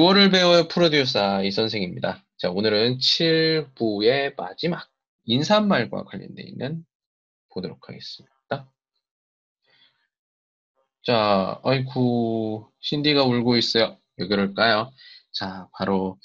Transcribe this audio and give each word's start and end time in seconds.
구월을 0.00 0.30
배워요 0.30 0.66
프로듀서 0.66 1.44
이 1.44 1.50
선생입니다. 1.50 2.24
자, 2.38 2.48
오늘은 2.48 2.96
7부의 3.00 4.34
마지막 4.34 4.88
인사말과 5.26 6.04
관련되어 6.04 6.46
있는 6.46 6.86
보도록 7.52 7.86
하겠습니다. 7.86 8.72
자, 11.04 11.60
아이쿠, 11.62 12.66
신디가 12.80 13.24
울고 13.24 13.58
있어요. 13.58 13.98
왜 14.16 14.26
그럴까요? 14.26 14.90
자, 15.32 15.68
바로 15.74 16.18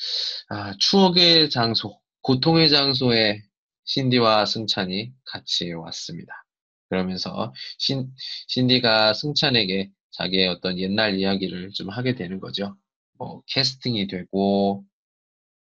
아, 0.48 0.74
추억의 0.80 1.50
장소, 1.50 2.00
고통의 2.22 2.70
장소에 2.70 3.42
신디와 3.84 4.46
승찬이 4.46 5.12
같이 5.26 5.74
왔습니다. 5.74 6.46
그러면서 6.88 7.54
신, 7.78 8.10
신디가 8.48 9.14
승찬에게 9.16 9.92
자기의 10.12 10.48
어떤 10.48 10.80
옛날 10.80 11.16
이야기를 11.20 11.72
좀 11.72 11.90
하게 11.90 12.16
되는 12.16 12.40
거죠. 12.40 12.78
뭐 13.18 13.44
캐스팅이 13.48 14.08
되고 14.08 14.86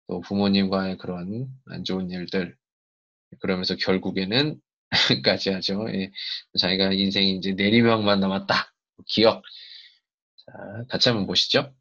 또 0.09 0.21
부모님과의 0.21 0.99
그런 0.99 1.49
안 1.67 1.85
좋은 1.85 2.11
일들 2.11 2.57
그러면서 3.41 3.77
결국에는 3.77 4.61
까지 5.25 5.51
하죠. 5.51 5.87
예. 5.93 6.11
자기가 6.59 6.93
인생이 6.93 7.37
이제 7.37 7.53
내리막만 7.53 8.21
남았다. 8.21 8.73
기억. 9.07 9.43
자, 10.47 10.85
같이 10.89 11.09
한번 11.11 11.27
보시죠. 11.27 11.75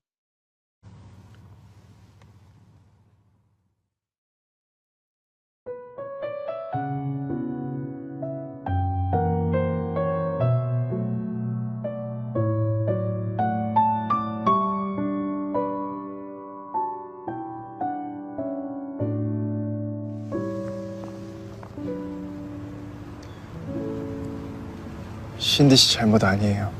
신디 25.38 25.76
씨 25.76 25.94
잘못 25.94 26.24
아니에요. 26.24 26.72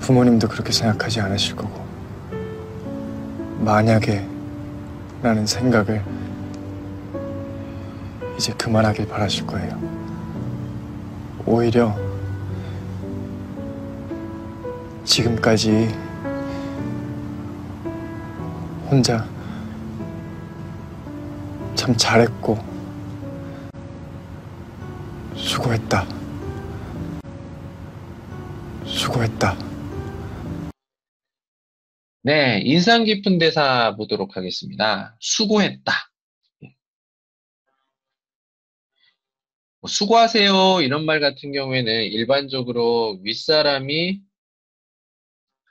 부모님도 0.00 0.48
그렇게 0.48 0.72
생각하지 0.72 1.20
않으실 1.20 1.56
거고. 1.56 1.84
만약에 3.60 4.26
라는 5.22 5.46
생각을 5.46 6.04
이제 8.36 8.52
그만하길 8.54 9.08
바라실 9.08 9.46
거예요. 9.46 9.80
오히려 11.46 11.96
지금까지 15.04 15.94
혼자 18.90 19.24
참 21.74 21.96
잘했고 21.96 22.58
수고했다. 25.34 26.15
수고했다. 28.86 29.56
네, 32.22 32.60
인상 32.64 33.04
깊은 33.04 33.38
대사 33.38 33.94
보도록 33.96 34.36
하겠습니다. 34.36 35.16
수고했다. 35.20 35.92
뭐 39.80 39.88
수고하세요 39.88 40.80
이런 40.82 41.04
말 41.04 41.20
같은 41.20 41.52
경우에는 41.52 42.04
일반적으로 42.04 43.20
윗사람이 43.22 44.20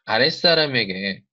아랫사람에게 0.05 1.23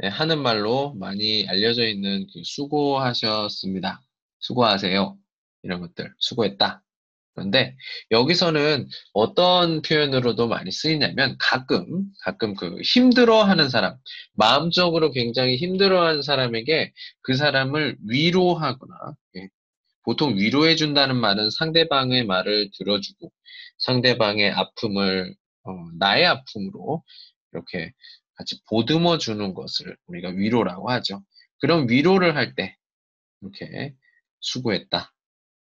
네, 0.00 0.08
하는 0.08 0.40
말로 0.40 0.94
많이 0.94 1.46
알려져 1.48 1.86
있는 1.86 2.26
그 2.32 2.42
수고하셨습니다. 2.44 4.00
수고하세요. 4.38 5.18
이런 5.64 5.80
것들. 5.80 6.14
수고했다. 6.18 6.84
그런데 7.38 7.76
여기서는 8.10 8.88
어떤 9.12 9.80
표현으로도 9.82 10.48
많이 10.48 10.72
쓰이냐면 10.72 11.36
가끔, 11.38 12.04
가끔 12.24 12.54
그 12.54 12.80
힘들어하는 12.82 13.68
사람, 13.68 13.96
마음적으로 14.34 15.12
굉장히 15.12 15.56
힘들어하는 15.56 16.22
사람에게 16.22 16.92
그 17.22 17.34
사람을 17.36 17.96
위로하거나, 18.08 18.94
예. 19.36 19.48
보통 20.04 20.36
위로해 20.36 20.74
준다는 20.74 21.16
말은 21.16 21.50
상대방의 21.50 22.26
말을 22.26 22.70
들어주고 22.76 23.30
상대방의 23.78 24.50
아픔을 24.50 25.34
어, 25.64 25.70
나의 25.98 26.26
아픔으로 26.26 27.04
이렇게 27.52 27.92
같이 28.34 28.60
보듬어 28.68 29.18
주는 29.18 29.54
것을 29.54 29.96
우리가 30.06 30.30
위로라고 30.30 30.90
하죠. 30.90 31.22
그런 31.60 31.88
위로를 31.88 32.36
할 32.36 32.54
때 32.56 32.76
이렇게 33.42 33.94
수고했다 34.40 35.12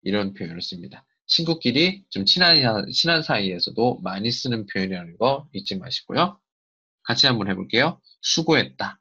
이런 0.03 0.33
표현을 0.33 0.61
씁니다. 0.61 1.05
친구끼리 1.31 2.03
좀 2.09 2.25
친한, 2.25 2.57
친한 2.91 3.23
사이에서도 3.23 4.01
많이 4.03 4.31
쓰는 4.31 4.65
표현이라는 4.67 5.17
거 5.17 5.47
잊지 5.53 5.77
마시고요. 5.77 6.39
같이 7.03 7.25
한번 7.25 7.49
해볼게요. 7.49 8.01
수고했다. 8.21 8.99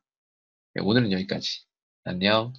네, 0.74 0.82
오늘은 0.82 1.10
여기까지. 1.12 1.64
안녕. 2.04 2.52